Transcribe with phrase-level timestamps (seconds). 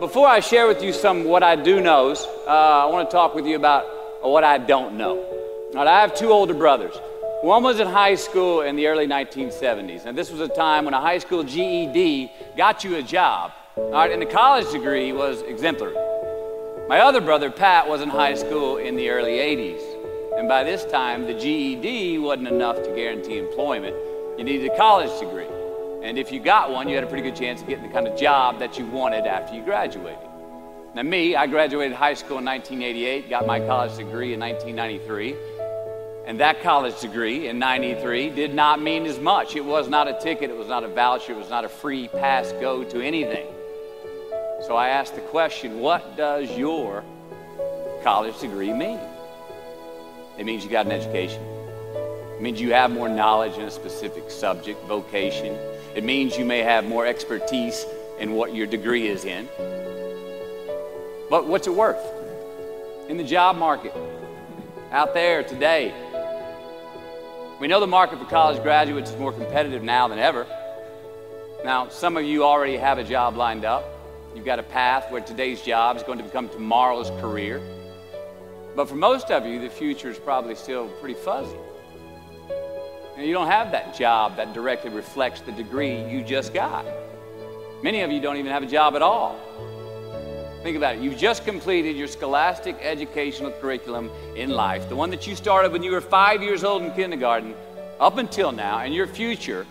[0.00, 3.34] Before I share with you some what I do knows, uh, I want to talk
[3.34, 3.84] with you about
[4.22, 5.18] what I don't know.
[5.18, 6.94] All right, I have two older brothers.
[7.42, 10.94] One was in high school in the early 1970s, and this was a time when
[10.94, 15.42] a high school GED got you a job, all right, and the college degree was
[15.42, 15.96] exemplary.
[16.88, 20.84] My other brother, Pat, was in high school in the early 80s, and by this
[20.84, 23.96] time, the GED wasn't enough to guarantee employment.
[24.38, 25.57] You needed a college degree.
[26.02, 28.06] And if you got one, you had a pretty good chance of getting the kind
[28.06, 30.28] of job that you wanted after you graduated.
[30.94, 35.36] Now, me, I graduated high school in 1988, got my college degree in 1993.
[36.26, 39.56] And that college degree in 93 did not mean as much.
[39.56, 42.08] It was not a ticket, it was not a voucher, it was not a free
[42.08, 43.46] pass go to anything.
[44.66, 47.02] So I asked the question what does your
[48.02, 49.00] college degree mean?
[50.38, 51.42] It means you got an education.
[52.36, 55.56] It means you have more knowledge in a specific subject, vocation.
[55.94, 57.84] It means you may have more expertise
[58.18, 59.48] in what your degree is in.
[61.30, 62.04] But what's it worth?
[63.08, 63.94] In the job market,
[64.90, 65.94] out there today,
[67.60, 70.46] we know the market for college graduates is more competitive now than ever.
[71.64, 73.84] Now, some of you already have a job lined up.
[74.34, 77.60] You've got a path where today's job is going to become tomorrow's career.
[78.76, 81.56] But for most of you, the future is probably still pretty fuzzy.
[83.18, 86.86] And you don't have that job that directly reflects the degree you just got.
[87.82, 89.36] Many of you don't even have a job at all.
[90.62, 91.02] Think about it.
[91.02, 95.82] You've just completed your scholastic educational curriculum in life, the one that you started when
[95.82, 97.54] you were five years old in kindergarten,
[97.98, 99.66] up until now, and your future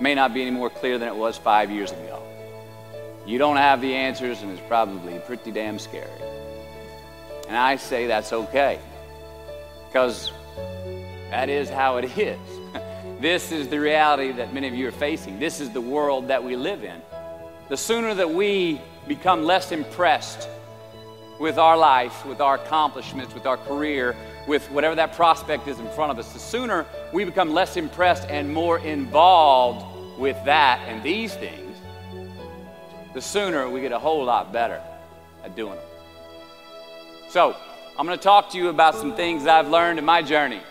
[0.00, 2.22] may not be any more clear than it was five years ago.
[3.24, 6.10] You don't have the answers, and it's probably pretty damn scary.
[7.48, 8.78] And I say that's okay,
[9.88, 10.30] because
[11.30, 12.38] that is how it is.
[13.20, 15.38] this is the reality that many of you are facing.
[15.38, 17.00] This is the world that we live in.
[17.68, 20.48] The sooner that we become less impressed
[21.38, 24.16] with our life, with our accomplishments, with our career,
[24.48, 28.24] with whatever that prospect is in front of us, the sooner we become less impressed
[28.28, 31.76] and more involved with that and these things,
[33.14, 34.82] the sooner we get a whole lot better
[35.44, 35.84] at doing them.
[37.28, 37.56] So,
[37.96, 40.62] I'm going to talk to you about some things I've learned in my journey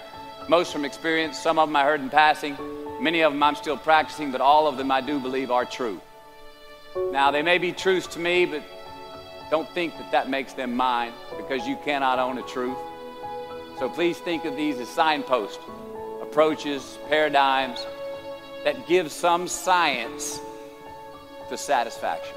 [0.50, 2.58] most from experience, some of them I heard in passing,
[3.00, 6.02] many of them I'm still practicing, but all of them I do believe are true.
[7.12, 8.64] Now, they may be truths to me, but
[9.52, 12.78] don't think that that makes them mine because you cannot own a truth.
[13.78, 15.60] So please think of these as signposts,
[16.20, 17.86] approaches, paradigms
[18.64, 20.40] that give some science
[21.50, 22.36] to satisfaction.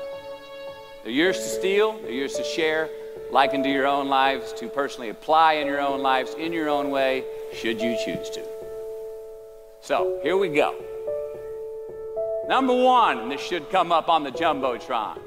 [1.02, 2.90] They're yours to steal, they're yours to share,
[3.30, 6.90] like into your own lives, to personally apply in your own lives, in your own
[6.90, 7.24] way,
[7.54, 8.44] should you choose to.
[9.80, 10.74] So, here we go.
[12.48, 15.18] Number one, this should come up on the Jumbotron.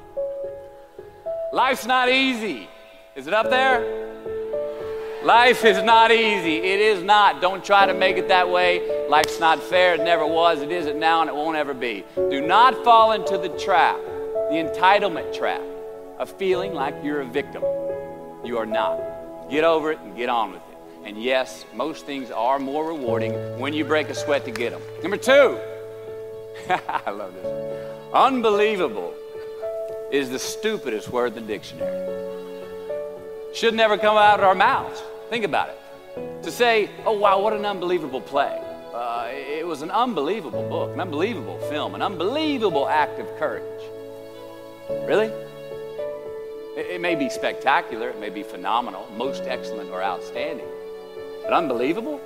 [1.52, 2.68] Life's not easy.
[3.16, 4.06] Is it up there?
[5.24, 6.58] Life is not easy.
[6.58, 7.42] It is not.
[7.42, 9.08] Don't try to make it that way.
[9.10, 9.96] Life's not fair.
[9.96, 10.62] It never was.
[10.62, 12.04] It isn't now, and it won't ever be.
[12.16, 13.98] Do not fall into the trap,
[14.50, 15.62] the entitlement trap,
[16.18, 17.64] of feeling like you're a victim.
[18.44, 19.00] You are not.
[19.50, 20.78] Get over it and get on with it.
[21.06, 24.82] And yes, most things are more rewarding when you break a sweat to get them.
[25.02, 25.60] Number two,
[26.90, 28.12] I love this.
[28.14, 29.14] Unbelievable
[30.12, 32.24] is the stupidest word in the dictionary.
[33.54, 35.02] Should never come out of our mouths.
[35.30, 36.44] Think about it.
[36.44, 38.62] To say, oh, wow, what an unbelievable play.
[38.94, 43.82] Uh, it was an unbelievable book, an unbelievable film, an unbelievable act of courage.
[44.90, 45.32] Really?
[46.76, 50.68] It, may be spectacular, it may be phenomenal, most excellent or outstanding.
[51.44, 52.20] But unbelievable?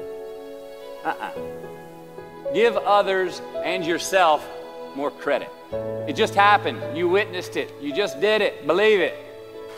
[1.05, 1.31] Uh uh
[2.53, 4.47] Give others and yourself
[4.95, 5.49] more credit.
[6.07, 6.97] It just happened.
[6.97, 7.71] You witnessed it.
[7.79, 8.65] You just did it.
[8.65, 9.13] Believe it.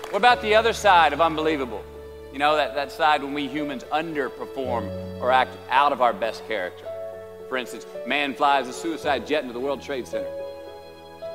[0.09, 1.83] What about the other side of unbelievable?
[2.31, 6.47] You know, that, that side when we humans underperform or act out of our best
[6.47, 6.85] character.
[7.49, 10.31] For instance, man flies a suicide jet into the World Trade Center.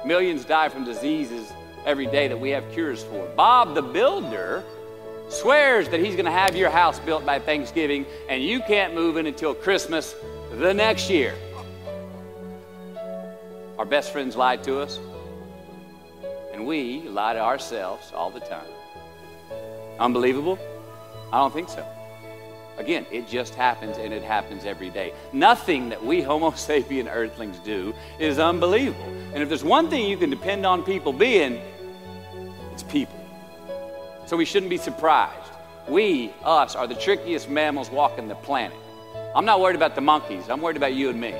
[0.06, 1.52] Millions die from diseases
[1.86, 3.26] every day that we have cures for.
[3.36, 4.62] Bob the Builder
[5.28, 9.16] swears that he's going to have your house built by Thanksgiving and you can't move
[9.16, 10.14] in until Christmas
[10.52, 11.34] the next year.
[13.78, 14.98] Our best friends lied to us,
[16.52, 18.66] and we lie to ourselves all the time.
[20.00, 20.58] Unbelievable?
[21.30, 21.86] I don't think so.
[22.78, 25.12] Again, it just happens and it happens every day.
[25.32, 29.04] Nothing that we Homo sapien earthlings do is unbelievable.
[29.34, 31.60] And if there's one thing you can depend on people being.
[34.26, 35.52] So we shouldn't be surprised.
[35.88, 38.76] We, us, are the trickiest mammals walking the planet.
[39.36, 41.34] I'm not worried about the monkeys, I'm worried about you and me.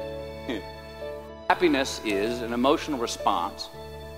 [1.48, 3.68] Happiness is an emotional response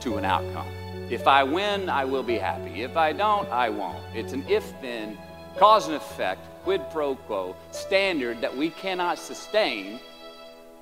[0.01, 0.69] to an outcome.
[1.11, 2.83] If I win, I will be happy.
[2.83, 4.03] If I don't, I won't.
[4.15, 5.17] It's an if then,
[5.57, 9.99] cause and effect, quid pro quo standard that we cannot sustain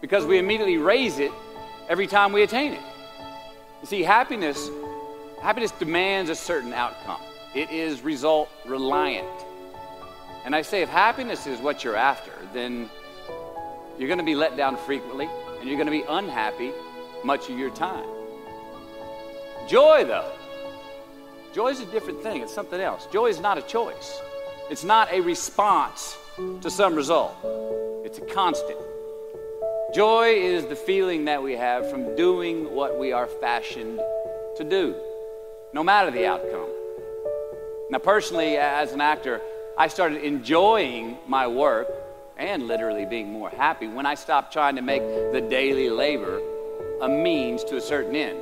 [0.01, 1.31] because we immediately raise it
[1.89, 2.83] every time we attain it.
[3.81, 4.69] You see, happiness,
[5.41, 7.21] happiness demands a certain outcome.
[7.57, 9.27] It is result reliant.
[10.45, 12.91] And I say, if happiness is what you're after, then
[13.99, 15.27] you're going to be let down frequently
[15.59, 16.73] and you're going to be unhappy
[17.25, 18.05] much of your time.
[19.67, 20.31] Joy, though,
[21.55, 22.43] joy is a different thing.
[22.43, 23.07] It's something else.
[23.11, 24.21] Joy is not a choice,
[24.71, 26.19] it's not a response
[26.61, 27.35] to some result,
[28.05, 28.79] it's a constant.
[29.95, 33.99] Joy is the feeling that we have from doing what we are fashioned
[34.59, 34.95] to do,
[35.73, 36.66] no matter the outcome.
[37.89, 39.41] Now, personally, as an actor,
[39.79, 41.87] I started enjoying my work
[42.37, 45.03] and literally being more happy when I stopped trying to make
[45.33, 46.41] the daily labor
[47.01, 48.41] a means to a certain end.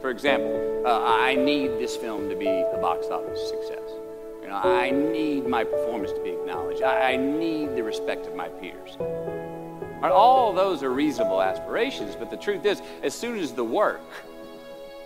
[0.00, 3.90] For example, uh, I need this film to be a box office success.
[4.40, 6.82] You know, I need my performance to be acknowledged.
[6.82, 8.96] I, I need the respect of my peers.
[10.02, 14.00] All those are reasonable aspirations, but the truth is, as soon as the work,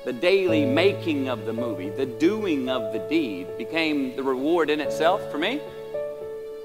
[0.04, 4.80] the daily making of the movie, the doing of the deed became the reward in
[4.80, 5.60] itself for me,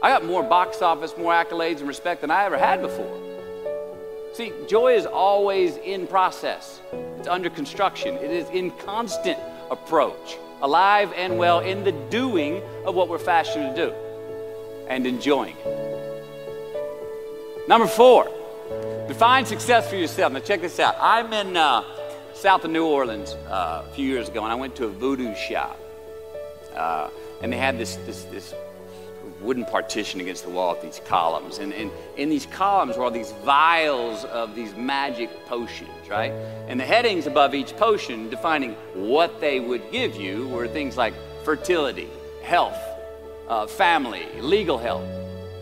[0.01, 3.19] I got more box office, more accolades and respect than I ever had before.
[4.33, 6.79] See, joy is always in process.
[7.17, 8.15] It's under construction.
[8.15, 9.39] It is in constant
[9.71, 13.93] approach, alive and well in the doing of what we're fashioned to do
[14.87, 15.87] and enjoying it.
[17.67, 18.29] Number four,
[19.07, 20.31] define success for yourself.
[20.31, 20.95] Now, check this out.
[20.99, 21.83] I'm in uh,
[22.37, 25.33] south of New Orleans uh, a few years ago, and I went to a voodoo
[25.35, 25.79] shop.
[26.75, 27.09] Uh,
[27.41, 28.53] and they had this, this, this
[29.41, 31.57] wooden partition against the wall with these columns.
[31.57, 36.31] And, and in these columns were all these vials of these magic potions, right?
[36.67, 41.13] And the headings above each potion defining what they would give you were things like
[41.43, 42.07] fertility,
[42.43, 42.77] health,
[43.47, 45.03] uh, family, legal help,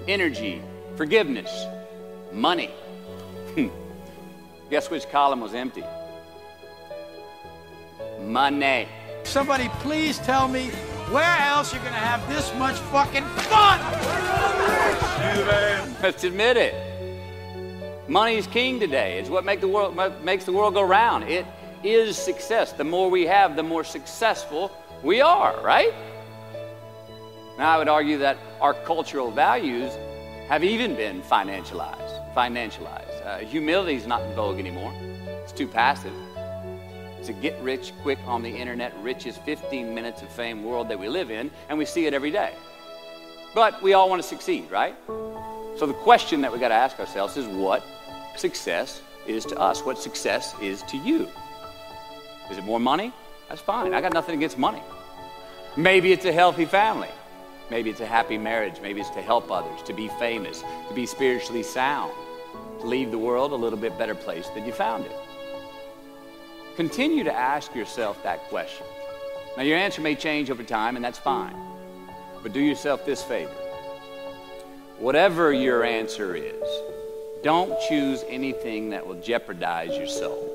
[0.10, 0.62] energy,
[0.98, 1.66] forgiveness,
[2.34, 2.70] money.
[4.70, 5.84] Guess which column was empty?
[8.26, 8.88] Money.
[9.24, 10.70] Somebody please tell me
[11.12, 13.80] where else you're gonna have this much fucking fun?
[16.02, 16.74] Let's admit it.
[18.08, 19.20] Money is king today.
[19.20, 21.24] It's what make the world, makes the world go round.
[21.24, 21.46] It
[21.84, 22.72] is success.
[22.72, 24.72] The more we have, the more successful
[25.04, 25.94] we are, right?
[27.58, 29.92] Now, I would argue that our cultural values
[30.50, 33.26] have even been financialized financialized.
[33.26, 34.94] Uh, humility is not in vogue anymore.
[35.44, 36.14] It's too passive.
[37.30, 41.00] A get rich quick on the internet, rich as 15 minutes of fame world that
[41.00, 42.54] we live in, and we see it every day.
[43.54, 44.96] But we all want to succeed, right?
[45.78, 47.84] So the question that we got to ask ourselves is what
[48.36, 49.84] success is to us?
[49.84, 51.28] What success is to you?
[52.52, 53.12] Is it more money?
[53.50, 53.94] That's fine.
[53.94, 54.82] I got nothing against money.
[55.78, 57.10] Maybe it's a healthy family.
[57.72, 58.80] Maybe it's a happy marriage.
[58.82, 62.14] Maybe it's to help others, to be famous, to be spiritually sound
[62.80, 65.12] to leave the world a little bit better place than you found it?
[66.76, 68.86] Continue to ask yourself that question.
[69.56, 71.56] Now, your answer may change over time, and that's fine.
[72.44, 73.52] But do yourself this favor.
[75.00, 76.64] Whatever your answer is,
[77.44, 80.52] don't choose anything that will jeopardize your soul.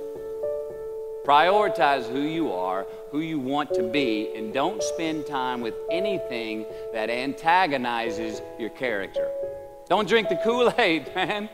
[1.24, 6.66] Prioritize who you are, who you want to be, and don't spend time with anything
[6.92, 9.30] that antagonizes your character.
[9.88, 11.48] Don't drink the Kool Aid, man.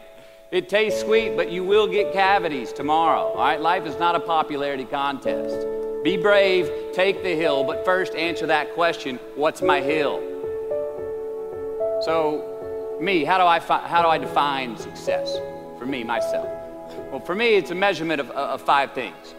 [0.53, 3.33] It tastes sweet, but you will get cavities tomorrow.
[3.33, 5.67] All right, life is not a popularity contest.
[6.05, 10.21] Be brave, take the hill, but first answer that question what's my hill?
[12.03, 15.37] So, me, how do I, fi- how do I define success
[15.81, 16.49] for me, myself?
[17.11, 19.35] Well, for me, it's a measurement of, of five things.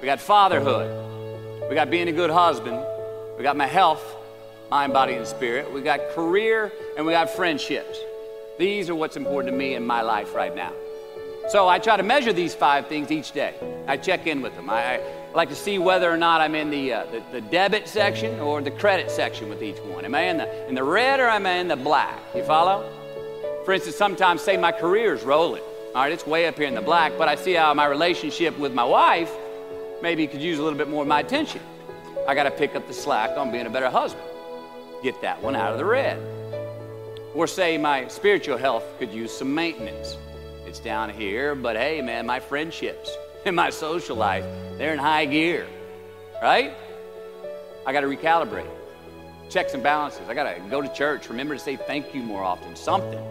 [0.00, 2.80] We got fatherhood, we got being a good husband,
[3.36, 4.16] we got my health,
[4.70, 7.98] mind, body, and spirit, we got career, and we got friendships.
[8.58, 10.72] These are what's important to me in my life right now.
[11.48, 13.54] So I try to measure these five things each day.
[13.86, 14.68] I check in with them.
[14.68, 15.00] I, I
[15.34, 18.60] like to see whether or not I'm in the, uh, the, the, debit section or
[18.60, 20.04] the credit section with each one.
[20.04, 22.18] Am I in the, in the red or am I in the black?
[22.34, 22.90] You follow?
[23.64, 25.62] For instance, sometimes say my career is rolling.
[25.94, 28.58] All right, it's way up here in the black, but I see how my relationship
[28.58, 29.32] with my wife
[30.02, 31.60] maybe could use a little bit more of my attention.
[32.26, 34.26] I got to pick up the slack on being a better husband.
[35.02, 36.35] Get that one out of the red.
[37.36, 40.16] Or say my spiritual health could use some maintenance.
[40.64, 43.10] It's down here, but hey, man, my friendships
[43.44, 44.42] and my social life,
[44.78, 45.66] they're in high gear,
[46.42, 46.72] right?
[47.84, 48.70] I got to recalibrate.
[49.50, 50.22] Checks and balances.
[50.30, 53.22] I got to go to church, remember to say thank you more often, something.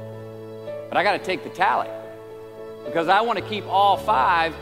[0.88, 1.90] But I got to take the tally
[2.86, 4.54] because I want to keep all five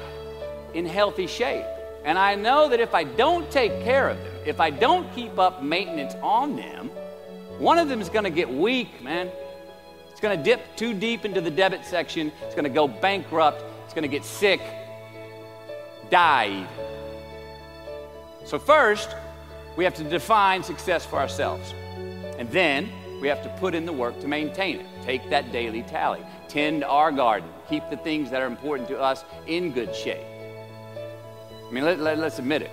[0.73, 1.65] in healthy shape.
[2.05, 5.37] And I know that if I don't take care of them, if I don't keep
[5.37, 6.91] up maintenance on them,
[7.59, 9.29] one of them is going to get weak, man.
[10.09, 12.31] It's going to dip too deep into the debit section.
[12.43, 13.63] It's going to go bankrupt.
[13.85, 14.59] It's going to get sick,
[16.09, 16.67] die.
[18.45, 19.15] So, first,
[19.75, 21.73] we have to define success for ourselves.
[22.37, 22.89] And then
[23.21, 24.85] we have to put in the work to maintain it.
[25.03, 26.21] Take that daily tally.
[26.47, 27.49] Tend our garden.
[27.69, 30.25] Keep the things that are important to us in good shape.
[31.67, 32.71] I mean, let, let, let's admit it.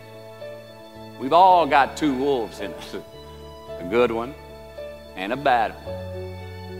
[1.20, 2.94] We've all got two wolves in us
[3.78, 4.34] a good one
[5.16, 5.94] and a bad one.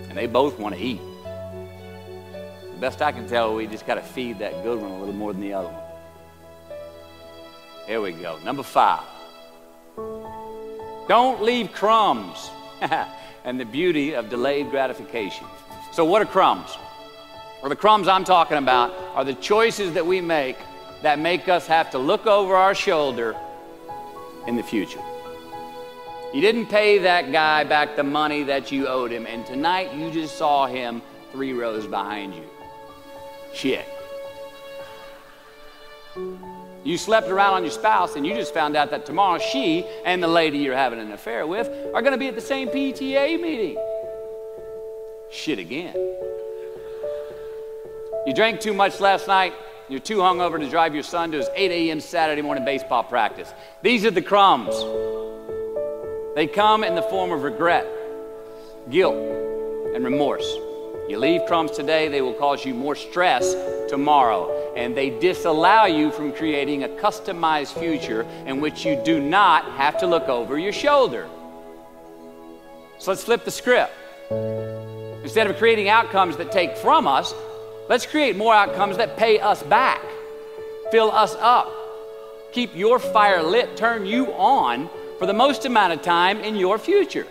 [0.09, 1.01] And they both want to eat.
[2.73, 5.15] The best I can tell, we just got to feed that good one a little
[5.15, 5.83] more than the other one.
[7.87, 8.39] Here we go.
[8.45, 9.05] Number five.
[11.09, 12.51] Don't leave crumbs.
[13.45, 15.47] and the beauty of delayed gratification.
[15.93, 16.77] So, what are crumbs?
[17.61, 20.57] Well, the crumbs I'm talking about are the choices that we make
[21.03, 23.37] that make us have to look over our shoulder
[24.47, 25.03] in the future.
[26.33, 30.13] You didn't pay that guy back the money that you owed him, and tonight you
[30.13, 32.45] just saw him three rows behind you.
[33.53, 33.85] Shit.
[36.85, 40.23] You slept around on your spouse and you just found out that tomorrow she and
[40.23, 43.41] the lady you're having an affair with are going to be at the same PTA
[43.41, 43.77] meeting.
[45.31, 45.95] Shit again.
[48.27, 49.53] You drank too much last night.
[49.89, 52.01] You're too hungover to drive your son to his 8 a.m.
[52.01, 53.53] Saturday morning baseball practice.
[53.83, 54.75] These are the crumbs.
[56.41, 57.87] They come in the form of regret,
[58.89, 59.15] guilt,
[59.95, 60.51] and remorse.
[61.07, 63.55] You leave crumbs today, they will cause you more stress
[63.91, 64.73] tomorrow.
[64.75, 69.99] And they disallow you from creating a customized future in which you do not have
[69.99, 71.29] to look over your shoulder.
[72.97, 73.93] So let's flip the script.
[75.23, 77.35] Instead of creating outcomes that take from us,
[77.91, 80.01] let's create more outcomes that pay us back,
[80.91, 81.71] fill us up,
[82.51, 84.89] keep your fire lit, turn you on
[85.21, 87.27] for the most amount of time in your future.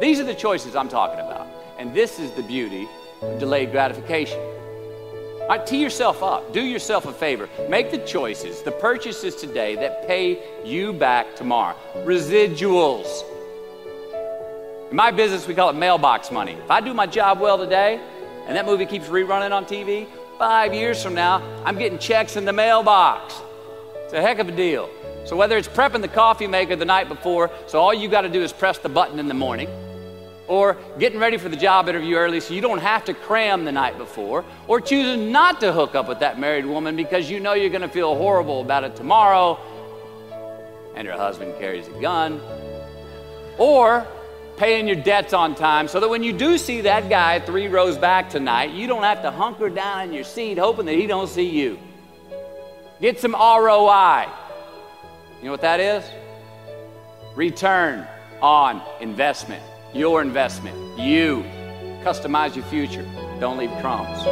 [0.00, 1.46] These are the choices I'm talking about.
[1.78, 2.88] And this is the beauty
[3.22, 4.40] of delayed gratification.
[4.40, 6.52] All right, tee yourself up.
[6.52, 7.48] Do yourself a favor.
[7.68, 11.76] Make the choices, the purchases today that pay you back tomorrow.
[11.98, 13.22] Residuals.
[14.90, 16.54] In my business, we call it mailbox money.
[16.54, 18.00] If I do my job well today
[18.48, 22.44] and that movie keeps rerunning on TV, five years from now, I'm getting checks in
[22.44, 23.40] the mailbox.
[24.02, 24.90] It's a heck of a deal.
[25.26, 28.28] So, whether it's prepping the coffee maker the night before, so all you got to
[28.28, 29.68] do is press the button in the morning
[30.48, 33.72] or getting ready for the job interview early so you don't have to cram the
[33.72, 37.54] night before, or choosing not to hook up with that married woman because you know
[37.54, 39.58] you're going to feel horrible about it tomorrow
[40.94, 42.40] and her husband carries a gun,
[43.58, 44.06] or
[44.56, 47.98] paying your debts on time so that when you do see that guy three rows
[47.98, 51.28] back tonight, you don't have to hunker down in your seat hoping that he don't
[51.28, 51.78] see you.
[53.00, 54.26] Get some ROI.
[55.38, 56.04] You know what that is?
[57.36, 58.06] Return
[58.40, 59.62] on investment
[59.96, 60.76] your investment.
[60.98, 61.44] You
[62.04, 63.04] customize your future.
[63.40, 64.22] Don't leave crumbs.